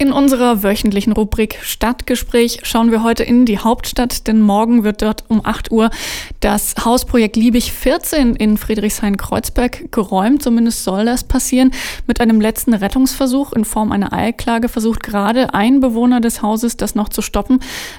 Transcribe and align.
In 0.00 0.12
unserer 0.12 0.62
wöchentlichen 0.62 1.12
Rubrik 1.12 1.58
Stadtgespräch 1.60 2.60
schauen 2.62 2.92
wir 2.92 3.02
heute 3.02 3.24
in 3.24 3.46
die 3.46 3.58
Hauptstadt, 3.58 4.28
denn 4.28 4.40
morgen 4.40 4.84
wird 4.84 5.02
dort 5.02 5.24
um 5.26 5.44
8 5.44 5.72
Uhr 5.72 5.90
das 6.38 6.76
Hausprojekt 6.84 7.34
Liebig 7.34 7.72
14 7.72 8.36
in 8.36 8.58
Friedrichshain-Kreuzberg 8.58 9.90
geräumt. 9.90 10.40
Zumindest 10.40 10.84
soll 10.84 11.04
das 11.04 11.24
passieren. 11.24 11.72
Mit 12.06 12.20
einem 12.20 12.40
letzten 12.40 12.74
Rettungsversuch 12.74 13.52
in 13.52 13.64
Form 13.64 13.90
einer 13.90 14.12
Eilklage 14.12 14.68
versucht 14.68 15.02
gerade 15.02 15.52
ein 15.52 15.80
Bewohner 15.80 16.20
des 16.20 16.42
Hauses, 16.42 16.76
das 16.76 16.94
noch 16.94 17.08
zu 17.08 17.20
stoppen. 17.20 17.58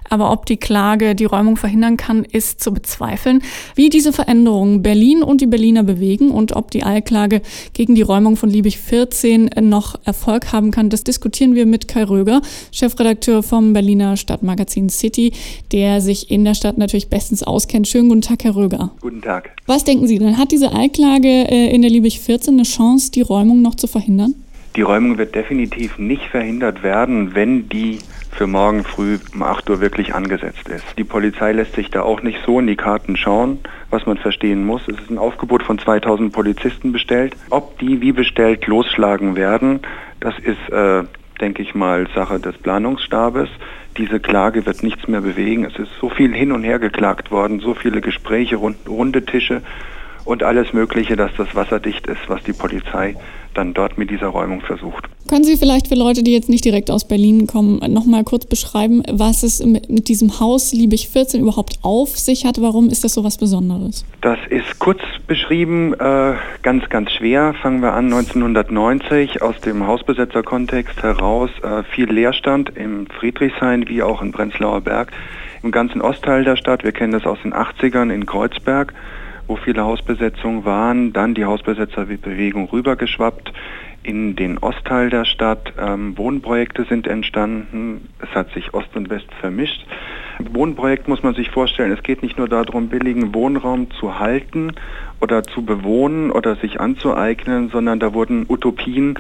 Aber 0.09 0.31
ob 0.31 0.45
die 0.45 0.57
Klage 0.57 1.15
die 1.15 1.25
Räumung 1.25 1.57
verhindern 1.57 1.97
kann, 1.97 2.23
ist 2.23 2.63
zu 2.63 2.73
bezweifeln. 2.73 3.43
Wie 3.75 3.89
diese 3.89 4.13
Veränderungen 4.13 4.81
Berlin 4.81 5.21
und 5.21 5.41
die 5.41 5.47
Berliner 5.47 5.83
bewegen 5.83 6.31
und 6.31 6.55
ob 6.55 6.71
die 6.71 6.85
Eilklage 6.85 7.41
gegen 7.73 7.93
die 7.93 8.03
Räumung 8.03 8.37
von 8.37 8.49
Liebig 8.49 8.77
14 8.77 9.49
noch 9.59 9.95
Erfolg 10.05 10.53
haben 10.53 10.71
kann, 10.71 10.89
das 10.89 11.03
diskutieren 11.03 11.55
wir 11.55 11.65
mit 11.65 11.88
Kai 11.89 12.03
Röger, 12.03 12.41
Chefredakteur 12.71 13.43
vom 13.43 13.73
Berliner 13.73 14.15
Stadtmagazin 14.15 14.89
City, 14.89 15.33
der 15.71 16.01
sich 16.01 16.29
in 16.31 16.45
der 16.45 16.53
Stadt 16.53 16.77
natürlich 16.77 17.09
bestens 17.09 17.43
auskennt. 17.43 17.87
Schönen 17.87 18.09
guten 18.09 18.21
Tag, 18.21 18.43
Herr 18.43 18.55
Röger. 18.55 18.91
Guten 19.01 19.21
Tag. 19.21 19.51
Was 19.65 19.83
denken 19.83 20.07
Sie 20.07 20.19
denn? 20.19 20.37
Hat 20.37 20.51
diese 20.51 20.71
Eilklage 20.71 21.27
äh, 21.27 21.73
in 21.73 21.81
der 21.81 21.89
Liebig 21.89 22.19
14 22.19 22.53
eine 22.53 22.63
Chance, 22.63 23.11
die 23.11 23.21
Räumung 23.21 23.61
noch 23.61 23.75
zu 23.75 23.87
verhindern? 23.87 24.35
Die 24.75 24.81
Räumung 24.81 25.17
wird 25.17 25.33
definitiv 25.33 25.97
nicht 25.97 26.25
verhindert 26.25 26.83
werden, 26.83 27.33
wenn 27.33 27.67
die 27.69 27.97
für 28.31 28.45
morgen 28.45 28.83
früh 28.83 29.17
um 29.33 29.41
8 29.41 29.69
Uhr 29.69 29.81
wirklich 29.81 30.13
angesetzt 30.13 30.69
ist. 30.69 30.85
Die 30.97 31.03
Polizei 31.03 31.51
lässt 31.51 31.73
sich 31.73 31.89
da 31.89 32.03
auch 32.03 32.21
nicht 32.21 32.39
so 32.45 32.59
in 32.59 32.67
die 32.67 32.75
Karten 32.75 33.17
schauen, 33.17 33.59
was 33.89 34.05
man 34.05 34.17
verstehen 34.17 34.65
muss. 34.65 34.83
Es 34.87 34.99
ist 34.99 35.09
ein 35.09 35.17
Aufgebot 35.17 35.63
von 35.63 35.79
2000 35.79 36.31
Polizisten 36.31 36.91
bestellt. 36.91 37.35
Ob 37.49 37.79
die 37.79 37.99
wie 38.01 38.11
bestellt 38.11 38.67
losschlagen 38.67 39.35
werden, 39.35 39.79
das 40.19 40.35
ist 40.37 40.71
äh, 40.71 41.03
denke 41.41 41.61
ich 41.61 41.75
mal, 41.75 42.07
Sache 42.13 42.39
des 42.39 42.57
Planungsstabes. 42.57 43.49
Diese 43.97 44.19
Klage 44.19 44.65
wird 44.65 44.83
nichts 44.83 45.07
mehr 45.07 45.21
bewegen. 45.21 45.65
Es 45.65 45.77
ist 45.77 45.91
so 45.99 46.09
viel 46.09 46.33
hin 46.33 46.51
und 46.51 46.63
her 46.63 46.79
geklagt 46.79 47.31
worden, 47.31 47.59
so 47.59 47.73
viele 47.73 48.01
Gespräche, 48.01 48.57
runde 48.57 49.25
Tische 49.25 49.61
und 50.29 50.43
alles 50.43 50.73
Mögliche, 50.73 51.15
dass 51.15 51.31
das 51.37 51.55
wasserdicht 51.55 52.05
ist, 52.05 52.21
was 52.27 52.43
die 52.43 52.53
Polizei 52.53 53.15
dann 53.55 53.73
dort 53.73 53.97
mit 53.97 54.11
dieser 54.11 54.27
Räumung 54.27 54.61
versucht. 54.61 55.05
Können 55.27 55.43
Sie 55.43 55.57
vielleicht 55.57 55.87
für 55.87 55.95
Leute, 55.95 56.21
die 56.21 56.33
jetzt 56.33 56.49
nicht 56.49 56.63
direkt 56.63 56.91
aus 56.91 57.07
Berlin 57.07 57.47
kommen, 57.47 57.79
nochmal 57.91 58.23
kurz 58.23 58.45
beschreiben, 58.45 59.01
was 59.11 59.41
es 59.41 59.63
mit 59.65 60.07
diesem 60.07 60.39
Haus 60.39 60.71
Liebig 60.71 61.09
14 61.09 61.41
überhaupt 61.41 61.79
auf 61.81 62.15
sich 62.17 62.45
hat? 62.45 62.61
Warum 62.61 62.89
ist 62.89 63.03
das 63.03 63.15
so 63.15 63.23
was 63.23 63.37
Besonderes? 63.37 64.05
Das 64.21 64.37
ist 64.51 64.77
kurz 64.77 64.99
beschrieben, 65.25 65.95
äh, 65.95 66.33
ganz, 66.61 66.87
ganz 66.89 67.11
schwer. 67.11 67.55
Fangen 67.59 67.81
wir 67.81 67.93
an 67.93 68.05
1990 68.05 69.41
aus 69.41 69.59
dem 69.61 69.87
Hausbesetzerkontext 69.87 71.01
heraus. 71.01 71.49
Äh, 71.63 71.83
viel 71.83 72.11
Leerstand 72.11 72.71
im 72.75 73.07
Friedrichshain 73.07 73.87
wie 73.87 74.03
auch 74.03 74.21
in 74.21 74.31
Prenzlauer 74.31 74.81
Berg. 74.81 75.11
Im 75.63 75.71
ganzen 75.71 76.01
Ostteil 76.01 76.43
der 76.43 76.55
Stadt, 76.55 76.83
wir 76.83 76.91
kennen 76.91 77.13
das 77.13 77.25
aus 77.25 77.39
den 77.43 77.53
80ern 77.53 78.13
in 78.13 78.27
Kreuzberg 78.27 78.93
wo 79.49 79.55
viele 79.55 79.83
Hausbesetzungen 79.83 80.63
waren, 80.63 81.11
dann 81.11 81.33
die 81.33 81.43
Hausbesetzerbewegung 81.43 82.69
rübergeschwappt 82.69 83.51
in 84.03 84.35
den 84.35 84.59
Ostteil 84.59 85.09
der 85.09 85.25
Stadt. 85.25 85.73
Ähm, 85.77 86.17
Wohnprojekte 86.17 86.85
sind 86.85 87.07
entstanden, 87.07 88.09
es 88.21 88.29
hat 88.35 88.53
sich 88.53 88.73
Ost 88.75 88.95
und 88.95 89.09
West 89.09 89.27
vermischt. 89.41 89.83
Wohnprojekt 90.39 91.07
muss 91.07 91.23
man 91.23 91.33
sich 91.33 91.49
vorstellen, 91.49 91.91
es 91.91 92.03
geht 92.03 92.21
nicht 92.21 92.37
nur 92.37 92.47
darum, 92.47 92.89
billigen 92.89 93.33
Wohnraum 93.33 93.89
zu 93.91 94.19
halten 94.19 94.71
oder 95.19 95.43
zu 95.43 95.65
bewohnen 95.65 96.31
oder 96.31 96.55
sich 96.55 96.79
anzueignen, 96.79 97.69
sondern 97.69 97.99
da 97.99 98.13
wurden 98.13 98.45
Utopien 98.47 99.17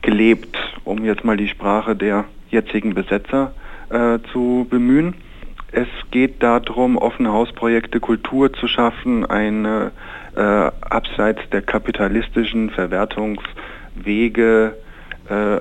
gelebt, 0.00 0.56
um 0.84 1.04
jetzt 1.04 1.24
mal 1.24 1.36
die 1.36 1.48
Sprache 1.48 1.96
der 1.96 2.24
jetzigen 2.50 2.94
Besetzer 2.94 3.52
äh, 3.90 4.20
zu 4.32 4.66
bemühen. 4.70 5.14
Es 5.74 5.88
geht 6.10 6.42
darum, 6.42 6.98
offene 6.98 7.32
Hausprojekte, 7.32 7.98
Kultur 7.98 8.52
zu 8.52 8.68
schaffen, 8.68 9.24
eine 9.24 9.90
äh, 10.36 10.40
abseits 10.40 11.40
der 11.50 11.62
kapitalistischen 11.62 12.68
Verwertungswege 12.68 14.76
äh, 15.30 15.60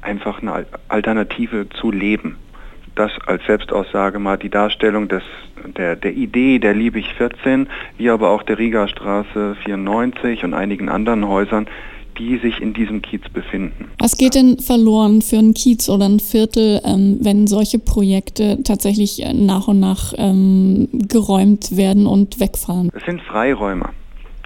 einfach 0.00 0.40
eine 0.40 0.64
Alternative 0.88 1.68
zu 1.68 1.90
leben. 1.90 2.38
Das 2.94 3.12
als 3.26 3.44
Selbstaussage 3.44 4.18
mal 4.18 4.38
die 4.38 4.48
Darstellung 4.48 5.08
des, 5.08 5.22
der, 5.76 5.96
der 5.96 6.14
Idee 6.14 6.58
der 6.58 6.72
Liebig 6.72 7.12
14, 7.14 7.68
wie 7.98 8.08
aber 8.08 8.30
auch 8.30 8.42
der 8.42 8.58
Riga 8.58 8.88
Straße 8.88 9.54
94 9.64 10.44
und 10.44 10.54
einigen 10.54 10.88
anderen 10.88 11.28
Häusern, 11.28 11.66
die 12.22 12.38
sich 12.38 12.60
in 12.60 12.72
diesem 12.72 13.02
Kiez 13.02 13.28
befinden. 13.28 13.90
Was 13.98 14.16
geht 14.16 14.34
denn 14.34 14.58
verloren 14.58 15.22
für 15.22 15.38
einen 15.38 15.54
Kiez 15.54 15.88
oder 15.88 16.04
ein 16.04 16.20
Viertel, 16.20 16.80
ähm, 16.84 17.18
wenn 17.20 17.46
solche 17.48 17.78
Projekte 17.80 18.62
tatsächlich 18.62 19.24
äh, 19.24 19.32
nach 19.32 19.66
und 19.66 19.80
nach 19.80 20.12
ähm, 20.16 20.88
geräumt 20.92 21.76
werden 21.76 22.06
und 22.06 22.38
wegfallen? 22.38 22.90
Es 22.94 23.04
sind 23.04 23.22
Freiräume, 23.22 23.88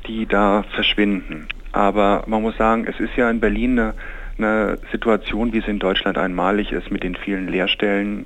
die 0.09 0.26
da 0.26 0.65
verschwinden. 0.75 1.48
Aber 1.72 2.25
man 2.26 2.41
muss 2.41 2.56
sagen, 2.56 2.86
es 2.88 2.98
ist 2.98 3.15
ja 3.16 3.28
in 3.28 3.41
Berlin 3.41 3.78
eine, 3.78 3.94
eine 4.38 4.78
Situation, 4.91 5.53
wie 5.53 5.59
es 5.59 5.69
in 5.69 5.78
Deutschland 5.78 6.16
einmalig 6.16 6.72
ist, 6.72 6.91
mit 6.91 7.03
den 7.03 7.15
vielen 7.15 7.48
Leerstellen, 7.48 8.25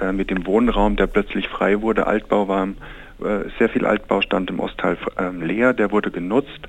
äh, 0.00 0.12
mit 0.12 0.30
dem 0.30 0.46
Wohnraum, 0.46 0.94
der 0.94 1.08
plötzlich 1.08 1.48
frei 1.48 1.80
wurde. 1.80 2.06
Altbau 2.06 2.46
war, 2.46 2.68
äh, 2.68 3.48
sehr 3.58 3.68
viel 3.68 3.84
Altbau 3.84 4.20
stand 4.20 4.48
im 4.50 4.60
Ostteil 4.60 4.96
äh, 5.18 5.44
leer, 5.44 5.72
der 5.72 5.90
wurde 5.90 6.12
genutzt 6.12 6.68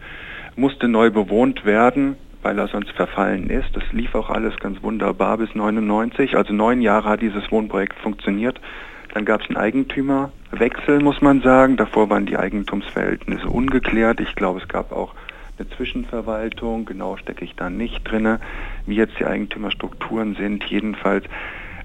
musste 0.55 0.87
neu 0.87 1.09
bewohnt 1.09 1.65
werden, 1.65 2.15
weil 2.41 2.59
er 2.59 2.67
sonst 2.67 2.91
verfallen 2.91 3.49
ist. 3.49 3.75
Das 3.75 3.83
lief 3.91 4.15
auch 4.15 4.29
alles 4.29 4.55
ganz 4.57 4.81
wunderbar 4.83 5.37
bis 5.37 5.53
99. 5.55 6.35
Also 6.35 6.53
neun 6.53 6.81
Jahre 6.81 7.09
hat 7.09 7.21
dieses 7.21 7.51
Wohnprojekt 7.51 7.97
funktioniert. 7.99 8.59
Dann 9.13 9.25
gab 9.25 9.41
es 9.41 9.47
einen 9.47 9.57
Eigentümerwechsel, 9.57 10.99
muss 10.99 11.21
man 11.21 11.41
sagen. 11.41 11.77
Davor 11.77 12.09
waren 12.09 12.25
die 12.25 12.37
Eigentumsverhältnisse 12.37 13.47
ungeklärt. 13.47 14.19
Ich 14.19 14.35
glaube, 14.35 14.59
es 14.59 14.67
gab 14.67 14.91
auch 14.91 15.13
eine 15.57 15.69
Zwischenverwaltung. 15.69 16.85
Genau 16.85 17.17
stecke 17.17 17.45
ich 17.45 17.55
da 17.55 17.69
nicht 17.69 18.03
drin, 18.03 18.39
wie 18.85 18.95
jetzt 18.95 19.19
die 19.19 19.25
Eigentümerstrukturen 19.25 20.35
sind. 20.35 20.63
Jedenfalls, 20.65 21.25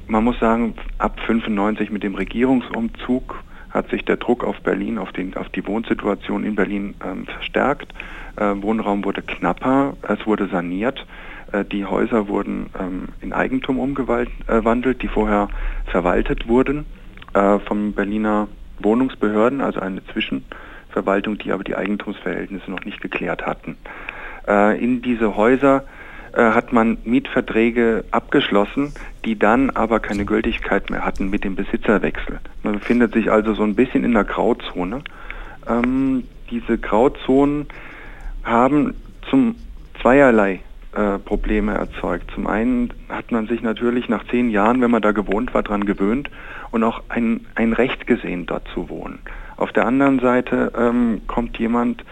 man 0.06 0.24
muss 0.24 0.38
sagen, 0.38 0.74
ab 0.96 1.20
95 1.26 1.90
mit 1.90 2.02
dem 2.02 2.14
Regierungsumzug 2.14 3.44
hat 3.78 3.90
sich 3.90 4.04
der 4.04 4.16
Druck 4.16 4.44
auf 4.44 4.60
Berlin, 4.60 4.98
auf, 4.98 5.12
den, 5.12 5.36
auf 5.36 5.48
die 5.50 5.66
Wohnsituation 5.66 6.44
in 6.44 6.56
Berlin 6.56 6.94
ähm, 7.04 7.26
verstärkt. 7.26 7.94
Äh, 8.36 8.54
Wohnraum 8.56 9.04
wurde 9.04 9.22
knapper, 9.22 9.96
es 10.02 10.26
wurde 10.26 10.48
saniert. 10.48 11.06
Äh, 11.52 11.64
die 11.64 11.84
Häuser 11.84 12.28
wurden 12.28 12.70
ähm, 12.78 13.08
in 13.20 13.32
Eigentum 13.32 13.78
umgewandelt, 13.78 15.00
die 15.00 15.08
vorher 15.08 15.48
verwaltet 15.86 16.48
wurden 16.48 16.86
äh, 17.34 17.60
von 17.60 17.92
Berliner 17.92 18.48
Wohnungsbehörden, 18.80 19.60
also 19.60 19.80
eine 19.80 20.04
Zwischenverwaltung, 20.06 21.38
die 21.38 21.52
aber 21.52 21.62
die 21.62 21.76
Eigentumsverhältnisse 21.76 22.70
noch 22.70 22.84
nicht 22.84 23.00
geklärt 23.00 23.46
hatten. 23.46 23.76
Äh, 24.48 24.82
in 24.82 25.02
diese 25.02 25.36
Häuser 25.36 25.84
hat 26.42 26.72
man 26.72 26.98
Mietverträge 27.04 28.04
abgeschlossen, 28.10 28.92
die 29.24 29.38
dann 29.38 29.70
aber 29.70 30.00
keine 30.00 30.24
Gültigkeit 30.24 30.90
mehr 30.90 31.04
hatten 31.04 31.30
mit 31.30 31.44
dem 31.44 31.56
Besitzerwechsel. 31.56 32.40
Man 32.62 32.74
befindet 32.74 33.12
sich 33.14 33.30
also 33.30 33.54
so 33.54 33.62
ein 33.62 33.74
bisschen 33.74 34.04
in 34.04 34.12
der 34.12 34.24
Grauzone. 34.24 35.02
Ähm, 35.68 36.24
diese 36.50 36.78
Grauzonen 36.78 37.66
haben 38.44 38.94
zum 39.28 39.56
zweierlei 40.00 40.60
äh, 40.94 41.18
Probleme 41.18 41.74
erzeugt. 41.74 42.30
Zum 42.34 42.46
einen 42.46 42.92
hat 43.08 43.30
man 43.30 43.46
sich 43.46 43.62
natürlich 43.62 44.08
nach 44.08 44.24
zehn 44.28 44.50
Jahren, 44.50 44.80
wenn 44.80 44.90
man 44.90 45.02
da 45.02 45.12
gewohnt 45.12 45.52
war, 45.54 45.62
daran 45.62 45.84
gewöhnt 45.84 46.30
und 46.70 46.84
auch 46.84 47.02
ein, 47.08 47.46
ein 47.54 47.72
Recht 47.72 48.06
gesehen, 48.06 48.46
dort 48.46 48.66
zu 48.72 48.88
wohnen. 48.88 49.18
Auf 49.56 49.72
der 49.72 49.86
anderen 49.86 50.20
Seite 50.20 50.72
ähm, 50.78 51.22
kommt 51.26 51.58
jemand 51.58 52.04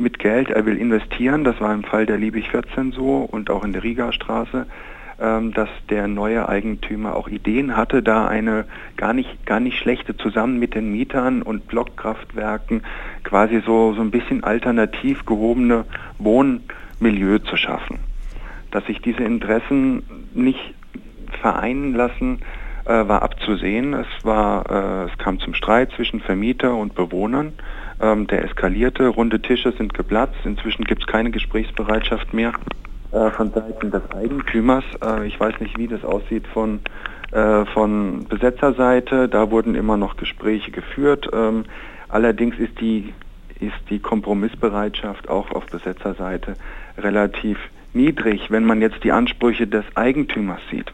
mit 0.00 0.18
Geld, 0.18 0.50
er 0.50 0.66
will 0.66 0.76
investieren, 0.76 1.44
das 1.44 1.60
war 1.60 1.72
im 1.72 1.84
Fall 1.84 2.06
der 2.06 2.18
Liebig 2.18 2.50
14 2.50 2.92
so 2.92 3.18
und 3.18 3.50
auch 3.50 3.64
in 3.64 3.72
der 3.72 3.82
Riga-Straße, 3.82 4.66
ähm, 5.20 5.52
dass 5.52 5.68
der 5.90 6.08
neue 6.08 6.48
Eigentümer 6.48 7.14
auch 7.14 7.28
Ideen 7.28 7.76
hatte, 7.76 8.02
da 8.02 8.26
eine 8.26 8.64
gar 8.96 9.12
nicht, 9.12 9.44
gar 9.46 9.60
nicht 9.60 9.78
schlechte 9.78 10.16
zusammen 10.16 10.58
mit 10.58 10.74
den 10.74 10.90
Mietern 10.90 11.42
und 11.42 11.68
Blockkraftwerken 11.68 12.82
quasi 13.22 13.60
so, 13.64 13.92
so 13.92 14.00
ein 14.00 14.10
bisschen 14.10 14.44
alternativ 14.44 15.26
gehobene 15.26 15.84
Wohnmilieu 16.18 17.38
zu 17.38 17.56
schaffen. 17.56 17.98
Dass 18.70 18.86
sich 18.86 19.02
diese 19.02 19.24
Interessen 19.24 20.02
nicht 20.32 20.74
vereinen 21.40 21.94
lassen, 21.94 22.40
äh, 22.90 23.08
war 23.08 23.22
abzusehen. 23.22 23.94
Es, 23.94 24.24
war, 24.24 24.68
äh, 24.68 25.10
es 25.10 25.18
kam 25.18 25.38
zum 25.38 25.54
Streit 25.54 25.92
zwischen 25.92 26.20
Vermieter 26.20 26.74
und 26.74 26.94
Bewohnern. 26.94 27.52
Ähm, 28.00 28.26
der 28.26 28.44
eskalierte, 28.44 29.06
runde 29.06 29.40
Tische 29.40 29.72
sind 29.72 29.94
geplatzt. 29.94 30.38
Inzwischen 30.44 30.84
gibt 30.84 31.02
es 31.02 31.06
keine 31.06 31.30
Gesprächsbereitschaft 31.30 32.34
mehr 32.34 32.52
äh, 33.12 33.30
von 33.30 33.52
Seiten 33.52 33.90
des 33.90 34.02
Eigentümers. 34.10 34.84
Äh, 35.04 35.28
ich 35.28 35.38
weiß 35.38 35.60
nicht, 35.60 35.78
wie 35.78 35.86
das 35.86 36.04
aussieht 36.04 36.46
von, 36.48 36.80
äh, 37.30 37.64
von 37.66 38.26
Besetzerseite. 38.28 39.28
Da 39.28 39.50
wurden 39.50 39.76
immer 39.76 39.96
noch 39.96 40.16
Gespräche 40.16 40.72
geführt. 40.72 41.28
Ähm, 41.32 41.66
allerdings 42.08 42.58
ist 42.58 42.80
die, 42.80 43.14
ist 43.60 43.78
die 43.88 44.00
Kompromissbereitschaft 44.00 45.28
auch 45.28 45.52
auf 45.52 45.66
Besetzerseite 45.66 46.54
relativ 46.98 47.58
niedrig, 47.92 48.50
wenn 48.50 48.64
man 48.64 48.80
jetzt 48.80 49.04
die 49.04 49.12
Ansprüche 49.12 49.66
des 49.66 49.84
Eigentümers 49.94 50.60
sieht. 50.70 50.92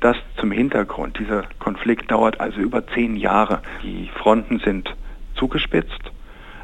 Das 0.00 0.16
zum 0.38 0.50
Hintergrund. 0.50 1.18
Dieser 1.18 1.44
Konflikt 1.58 2.10
dauert 2.10 2.40
also 2.40 2.60
über 2.60 2.86
zehn 2.88 3.16
Jahre. 3.16 3.60
Die 3.82 4.10
Fronten 4.14 4.60
sind 4.60 4.94
zugespitzt. 5.34 6.12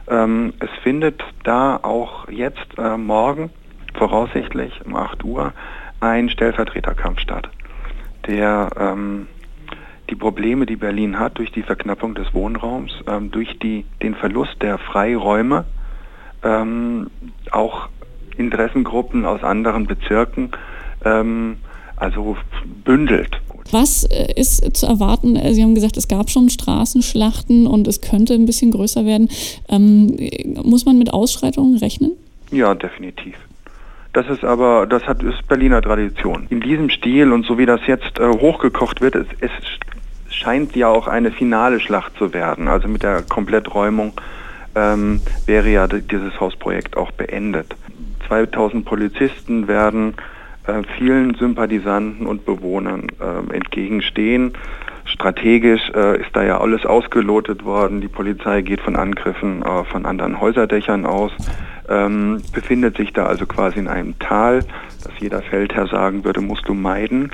Ähm, 0.09 0.53
es 0.59 0.71
findet 0.83 1.23
da 1.45 1.77
auch 1.77 2.29
jetzt 2.29 2.67
äh, 2.79 2.97
morgen, 2.97 3.51
voraussichtlich 3.95 4.85
um 4.85 4.97
8 4.97 5.25
Uhr, 5.25 5.53
ein 6.01 6.29
Stellvertreterkampf 6.29 7.21
statt, 7.21 7.49
der 8.27 8.71
ähm, 8.77 9.29
die 10.11 10.17
Probleme, 10.17 10.67
die 10.67 10.77
Berlin 10.77 11.19
hat 11.19 11.39
durch 11.39 11.53
die 11.53 11.63
Verknappung 11.63 12.15
des 12.15 12.35
Wohnraums, 12.35 12.93
ähm, 13.07 13.31
durch 13.31 13.59
die, 13.61 13.87
den 14.03 14.15
Verlust 14.15 14.61
der 14.61 14.79
Freiräume, 14.79 15.65
ähm, 16.43 17.11
auch 17.51 17.89
Interessengruppen 18.37 19.25
aus 19.25 19.45
anderen 19.45 19.87
Bezirken, 19.87 20.51
ähm, 21.05 21.59
also 22.03 22.37
bündelt. 22.85 23.41
Was 23.71 24.05
äh, 24.05 24.33
ist 24.35 24.77
zu 24.77 24.87
erwarten? 24.87 25.37
Äh, 25.37 25.55
Sie 25.55 25.63
haben 25.63 25.75
gesagt, 25.75 25.97
es 25.97 26.09
gab 26.09 26.31
schon 26.31 26.51
Straßenschlachten 26.51 27.67
und 27.67 27.87
es 27.87 28.01
könnte 28.01 28.35
ein 28.35 28.45
bisschen 28.45 28.73
größer 28.73 29.07
werden. 29.07 29.29
Ähm, 29.69 30.17
muss 30.65 30.85
man 30.85 30.99
mit 30.99 31.13
Ausschreitungen 31.13 31.79
rechnen? 31.79 32.13
Ja, 32.51 32.75
definitiv. 32.75 33.35
Das 34.13 34.29
ist 34.29 34.45
aber, 34.45 34.87
das 34.87 35.05
hat, 35.05 35.23
ist 35.23 35.47
Berliner 35.49 35.81
Tradition. 35.81 36.47
In 36.51 36.61
diesem 36.61 36.91
Stil 36.91 37.33
und 37.33 37.47
so 37.47 37.57
wie 37.57 37.65
das 37.65 37.81
jetzt 37.87 38.19
äh, 38.19 38.29
hochgekocht 38.29 39.01
wird, 39.01 39.15
es, 39.15 39.27
es 39.41 39.51
scheint 40.35 40.77
ja 40.77 40.89
auch 40.89 41.07
eine 41.07 41.31
finale 41.31 41.81
Schlacht 41.81 42.17
zu 42.19 42.35
werden. 42.35 42.69
Also 42.69 42.89
mit 42.89 43.03
der 43.03 43.23
Kompletträumung 43.23 44.13
ähm, 44.75 45.21
wäre 45.47 45.71
ja 45.71 45.87
dieses 45.87 46.39
Hausprojekt 46.41 46.97
auch 46.97 47.13
beendet. 47.13 47.75
2000 48.29 48.85
Polizisten 48.85 49.69
werden 49.69 50.15
äh, 50.67 50.83
vielen 50.99 51.35
Sympathisanten 51.35 52.27
und 52.27 52.45
Bewohnern 52.45 53.09
äh, 53.21 53.55
entgegenstehen. 53.55 54.53
Strategisch 55.05 55.91
äh, 55.95 56.21
ist 56.21 56.31
da 56.35 56.45
ja 56.45 56.61
alles 56.61 56.87
ausgelotet 56.87 57.65
worden. 57.65 58.01
Die 58.01 58.09
Polizei 58.09 58.63
geht 58.63 58.81
von 58.81 58.97
Angriffen 58.97 59.63
äh, 59.63 59.85
von 59.85 60.07
anderen 60.07 60.41
Häuserdächern 60.41 61.07
aus, 61.07 61.33
ähm, 61.89 62.43
befindet 62.53 62.97
sich 62.97 63.13
da 63.13 63.27
also 63.27 63.47
quasi 63.47 63.79
in 63.79 63.89
einem 63.89 64.19
Tal, 64.19 64.61
das 65.03 65.13
jeder 65.19 65.43
Feldherr 65.43 65.87
sagen 65.87 66.25
würde, 66.25 66.41
musst 66.41 66.69
du 66.69 66.75
meiden. 66.75 67.31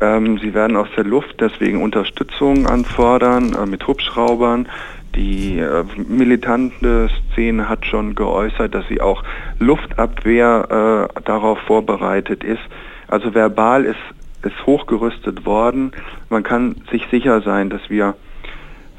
Ähm, 0.00 0.38
sie 0.38 0.54
werden 0.54 0.76
aus 0.76 0.88
der 0.96 1.04
Luft 1.04 1.40
deswegen 1.40 1.82
Unterstützung 1.82 2.66
anfordern 2.66 3.54
äh, 3.54 3.66
mit 3.66 3.86
Hubschraubern. 3.86 4.68
Die 5.14 5.58
äh, 5.58 5.84
militante 6.08 7.08
Szene 7.32 7.68
hat 7.68 7.86
schon 7.86 8.14
geäußert, 8.14 8.74
dass 8.74 8.86
sie 8.88 9.00
auch 9.00 9.22
Luftabwehr 9.58 11.08
äh, 11.14 11.22
darauf 11.22 11.58
vorbereitet 11.60 12.42
ist. 12.42 12.62
Also 13.08 13.34
verbal 13.34 13.84
ist, 13.84 14.00
ist 14.42 14.66
hochgerüstet 14.66 15.44
worden. 15.44 15.92
Man 16.30 16.42
kann 16.42 16.76
sich 16.90 17.06
sicher 17.10 17.42
sein, 17.42 17.68
dass 17.70 17.90
wir 17.90 18.14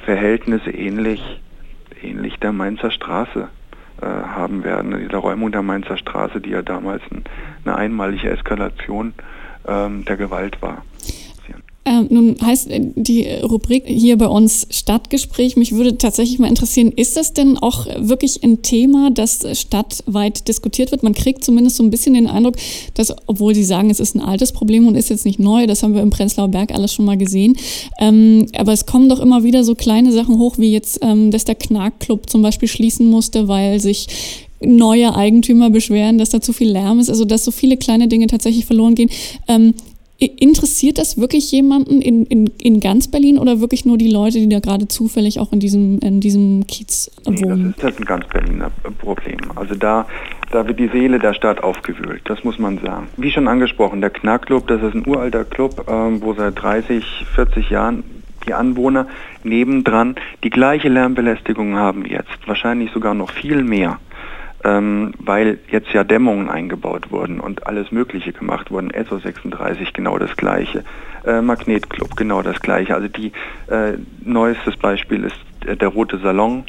Verhältnisse 0.06 0.70
ähnlich, 0.70 1.42
ähnlich 2.02 2.38
der 2.40 2.52
Mainzer 2.52 2.92
Straße 2.92 3.50
haben 4.04 4.64
werden. 4.64 5.08
Die 5.10 5.16
Räumung 5.16 5.52
der 5.52 5.62
Mainzer 5.62 5.98
Straße, 5.98 6.42
die 6.42 6.52
ja 6.52 6.62
damals 6.62 7.02
ein, 7.12 7.24
eine 7.66 7.76
einmalige 7.76 8.30
Eskalation 8.30 9.14
ähm, 9.68 10.06
der 10.06 10.18
Gewalt 10.18 10.62
war. 10.62 10.84
Ähm, 11.86 12.08
nun 12.10 12.36
heißt 12.42 12.70
äh, 12.70 12.80
die 12.96 13.28
Rubrik 13.28 13.84
hier 13.86 14.18
bei 14.18 14.28
uns 14.28 14.68
Stadtgespräch. 14.70 15.58
Mich 15.58 15.74
würde 15.74 15.98
tatsächlich 15.98 16.40
mal 16.40 16.48
interessieren, 16.48 16.94
ist 16.96 17.18
das 17.18 17.34
denn 17.34 17.58
auch 17.58 17.88
wirklich 17.98 18.42
ein 18.44 18.62
Thema, 18.62 19.12
das 19.12 19.46
stadtweit 19.60 20.48
diskutiert 20.48 20.92
wird? 20.92 21.04
Man 21.04 21.14
kriegt 21.14 21.44
zumindest 21.44 21.76
so 21.76 21.84
ein 21.84 21.90
bisschen 21.90 22.14
den 22.14 22.28
Eindruck, 22.28 22.56
dass, 22.94 23.14
obwohl 23.28 23.54
Sie 23.54 23.66
sagen, 23.66 23.90
es 23.90 24.00
ist 24.00 24.16
ein 24.16 24.22
altes 24.22 24.54
Problem 24.54 24.88
und 24.88 24.96
ist 24.96 25.10
jetzt 25.10 25.26
nicht 25.26 25.40
neu, 25.40 25.68
das 25.68 25.84
haben 25.84 25.94
wir 25.94 26.02
im 26.02 26.10
Prenzlauer 26.10 26.48
Berg 26.48 26.74
alles 26.74 26.94
schon 26.94 27.06
mal 27.06 27.18
gesehen, 27.18 27.58
ähm, 28.00 28.48
aber 28.58 28.72
es 28.72 28.86
kommen 28.86 29.10
doch 29.10 29.20
immer 29.20 29.44
wieder 29.44 29.64
so 29.66 29.76
kleine 29.76 30.14
Sachen 30.14 30.40
hoch, 30.40 30.58
wie 30.58 30.72
jetzt, 30.72 31.00
ähm, 31.02 31.32
dass 31.32 31.44
der 31.44 31.56
Knarkclub 31.56 32.30
zum 32.30 32.42
Beispiel 32.42 32.70
schließen 32.70 33.08
musste, 33.08 33.48
weil 33.50 33.82
sich 33.82 34.08
neue 34.66 35.14
Eigentümer 35.14 35.70
beschweren, 35.70 36.18
dass 36.18 36.30
da 36.30 36.40
zu 36.40 36.54
viel 36.54 36.72
Lärm 36.72 37.00
ist, 37.00 37.10
also 37.10 37.26
dass 37.26 37.44
so 37.44 37.52
viele 37.52 37.76
kleine 37.76 38.08
Dinge 38.08 38.28
tatsächlich 38.28 38.66
verloren 38.66 38.96
gehen. 38.96 39.10
Ähm, 39.48 39.74
Interessiert 40.28 40.98
das 40.98 41.18
wirklich 41.18 41.52
jemanden 41.52 42.02
in, 42.02 42.26
in, 42.26 42.48
in 42.60 42.80
ganz 42.80 43.10
Berlin 43.10 43.38
oder 43.38 43.60
wirklich 43.60 43.86
nur 43.86 43.98
die 43.98 44.10
Leute, 44.10 44.40
die 44.40 44.50
da 44.50 44.60
gerade 44.60 44.88
zufällig 44.88 45.40
auch 45.40 45.52
in 45.52 45.60
diesem, 45.60 46.00
in 46.00 46.20
diesem 46.20 46.66
Kiez 46.68 47.12
wohnen? 47.26 47.36
Nee, 47.36 47.74
das, 47.78 47.84
ist, 47.84 47.96
ist 47.96 48.00
ein 48.00 48.06
ganz 48.06 48.28
Berliner 48.28 48.72
Problem. 49.00 49.40
Also 49.56 49.76
da, 49.76 50.08
da 50.52 50.68
wird 50.68 50.80
die 50.80 50.88
Seele 50.88 51.20
der 51.20 51.34
Stadt 51.34 51.64
aufgewühlt, 51.64 52.22
das 52.26 52.44
muss 52.44 52.60
man 52.60 52.80
sagen. 52.80 53.08
Wie 53.18 53.32
schon 53.32 53.48
angesprochen, 53.48 54.02
der 54.02 54.10
Knackclub, 54.10 54.68
das 54.68 54.82
ist 54.82 54.94
ein 54.94 55.08
uralter 55.08 55.46
Club, 55.46 55.86
ähm, 55.90 56.22
wo 56.22 56.34
seit 56.34 56.62
30, 56.62 57.04
40 57.36 57.70
Jahren 57.70 58.04
die 58.48 58.54
Anwohner 58.54 59.08
nebendran 59.44 60.16
die 60.44 60.50
gleiche 60.50 60.90
Lärmbelästigung 60.90 61.76
haben 61.76 62.06
jetzt, 62.06 62.46
wahrscheinlich 62.46 62.92
sogar 62.92 63.14
noch 63.14 63.32
viel 63.32 63.64
mehr 63.64 64.00
ähm, 64.64 65.14
weil 65.20 65.60
jetzt 65.70 65.92
ja 65.94 66.04
Dämmungen 66.04 66.50
eingebaut 66.50 67.12
wurden 67.12 67.40
und 67.40 67.68
alles 67.68 67.92
Mögliche 67.92 68.32
gemacht 68.32 68.72
wurden. 68.72 68.92
ESO 68.92 69.20
36 69.20 69.94
genau 69.94 70.18
das 70.18 70.36
gleiche, 70.38 70.84
äh, 71.26 71.42
Magnetclub 71.42 72.16
genau 72.16 72.42
das 72.42 72.60
gleiche. 72.62 72.96
Also 72.96 73.08
die 73.08 73.32
äh, 73.68 73.94
neuestes 74.24 74.78
Beispiel 74.78 75.26
ist 75.26 75.36
der 75.64 75.88
Rote 75.88 76.18
Salon 76.20 76.66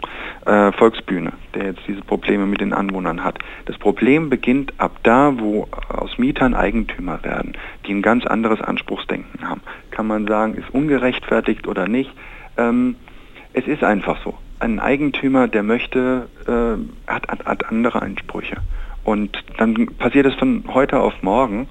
äh, 0.46 0.72
Volksbühne, 0.72 1.32
der 1.54 1.66
jetzt 1.66 1.80
diese 1.86 2.02
Probleme 2.02 2.46
mit 2.46 2.60
den 2.60 2.72
Anwohnern 2.72 3.24
hat. 3.24 3.38
Das 3.66 3.76
Problem 3.78 4.30
beginnt 4.30 4.72
ab 4.78 4.98
da, 5.02 5.34
wo 5.38 5.68
aus 5.88 6.18
Mietern 6.18 6.54
Eigentümer 6.54 7.22
werden, 7.24 7.54
die 7.86 7.92
ein 7.92 8.02
ganz 8.02 8.26
anderes 8.26 8.60
Anspruchsdenken 8.60 9.48
haben. 9.48 9.62
Kann 9.90 10.06
man 10.06 10.26
sagen, 10.26 10.54
ist 10.54 10.72
ungerechtfertigt 10.72 11.66
oder 11.66 11.88
nicht. 11.88 12.12
Ähm, 12.56 12.96
es 13.52 13.66
ist 13.66 13.84
einfach 13.84 14.18
so 14.22 14.34
ein 14.64 14.80
Eigentümer, 14.80 15.46
der 15.46 15.62
möchte, 15.62 16.28
äh, 16.46 17.10
hat, 17.10 17.28
hat, 17.28 17.44
hat, 17.44 17.66
andere 17.68 18.02
Ansprüche. 18.02 18.56
Und 19.04 19.44
dann 19.58 19.86
passiert 19.98 20.26
es 20.26 20.34
von 20.34 20.64
heute 20.72 20.98
auf 21.00 21.22
morgen, 21.22 21.68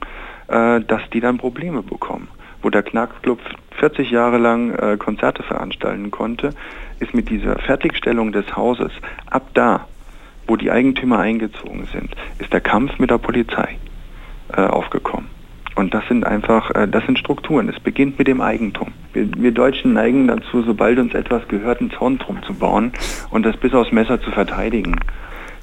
äh, 0.47 0.79
dass 0.81 1.01
die 1.11 1.19
dann 1.19 1.37
Probleme 1.37 1.81
bekommen. 1.81 2.27
Wo 2.61 2.69
der 2.69 2.83
Knackclub 2.83 3.39
40 3.79 4.11
Jahre 4.11 4.37
lang 4.37 4.71
äh, 4.75 4.97
Konzerte 4.97 5.43
veranstalten 5.43 6.11
konnte, 6.11 6.51
ist 6.99 7.13
mit 7.13 7.29
dieser 7.29 7.57
Fertigstellung 7.57 8.31
des 8.31 8.55
Hauses 8.55 8.91
ab 9.29 9.47
da, 9.53 9.87
wo 10.47 10.55
die 10.55 10.71
Eigentümer 10.71 11.19
eingezogen 11.19 11.87
sind, 11.91 12.15
ist 12.39 12.53
der 12.53 12.61
Kampf 12.61 12.99
mit 12.99 13.09
der 13.09 13.17
Polizei 13.17 13.77
äh, 14.55 14.61
aufgekommen. 14.61 15.27
Und 15.75 15.93
das 15.93 16.03
sind 16.07 16.25
einfach, 16.25 16.71
äh, 16.71 16.87
das 16.87 17.05
sind 17.05 17.17
Strukturen. 17.19 17.69
Es 17.69 17.79
beginnt 17.79 18.17
mit 18.17 18.27
dem 18.27 18.41
Eigentum. 18.41 18.89
Wir, 19.13 19.27
wir, 19.35 19.51
Deutschen 19.51 19.93
neigen 19.93 20.27
dazu, 20.27 20.61
sobald 20.61 20.99
uns 20.99 21.13
etwas 21.13 21.47
gehört, 21.47 21.81
einen 21.81 21.91
Zaun 21.91 22.17
drum 22.19 22.41
zu 22.43 22.53
bauen 22.53 22.91
und 23.31 23.45
das 23.45 23.57
bis 23.57 23.73
aufs 23.73 23.91
Messer 23.91 24.21
zu 24.21 24.31
verteidigen. 24.31 24.95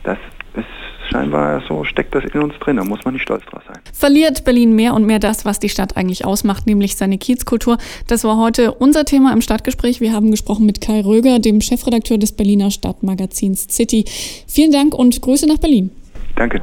Das 0.02 0.18
ist 0.54 0.66
scheinbar 1.11 1.62
so, 1.68 1.85
steckt 1.85 2.14
das 2.14 2.25
in 2.25 2.40
uns 2.40 2.54
drin, 2.61 2.76
da 2.76 2.85
muss 2.85 3.04
man 3.04 3.14
nicht 3.14 3.23
stolz 3.23 3.44
drauf 3.46 3.62
sein. 3.66 3.78
Verliert 3.92 4.44
Berlin 4.44 4.75
mehr 4.75 4.94
und 4.94 5.06
mehr 5.06 5.18
das, 5.18 5.44
was 5.44 5.58
die 5.58 5.68
Stadt 5.68 5.96
eigentlich 5.96 6.25
ausmacht, 6.25 6.66
nämlich 6.66 6.96
seine 6.96 7.18
Kiezkultur. 7.18 7.78
Das 8.06 8.25
war 8.25 8.37
heute 8.37 8.73
unser 8.73 9.04
Thema 9.04 9.32
im 9.32 9.40
Stadtgespräch. 9.40 10.00
Wir 10.00 10.12
haben 10.12 10.30
gesprochen 10.30 10.66
mit 10.66 10.80
Kai 10.80 11.00
Röger, 11.00 11.38
dem 11.38 11.61
Chefredakteur 11.61 12.18
des 12.18 12.32
Berliner 12.32 12.70
Stadtmagazins 12.70 13.66
City. 13.68 14.04
Vielen 14.46 14.73
Dank 14.73 14.94
und 14.94 15.20
Grüße 15.20 15.46
nach 15.46 15.58
Berlin. 15.58 15.90
Danke. 16.37 16.62